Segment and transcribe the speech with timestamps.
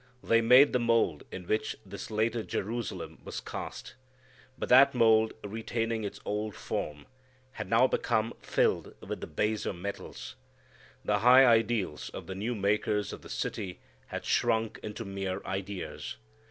[0.23, 3.93] They made the mould in which this later Jerusalem was cast.
[4.57, 7.05] But that mould retaining its old form,
[7.51, 10.37] had now become filled with the baser metals.
[11.05, 16.17] The high ideals of the new makers of the city had shrunk into mere ideas.